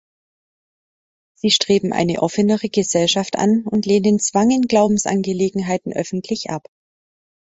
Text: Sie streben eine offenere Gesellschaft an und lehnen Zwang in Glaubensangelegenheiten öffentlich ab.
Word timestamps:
Sie 1.35 1.51
streben 1.51 1.93
eine 1.93 2.23
offenere 2.23 2.69
Gesellschaft 2.69 3.35
an 3.35 3.67
und 3.69 3.85
lehnen 3.85 4.17
Zwang 4.19 4.49
in 4.49 4.63
Glaubensangelegenheiten 4.63 5.93
öffentlich 5.93 6.49
ab. 6.49 6.65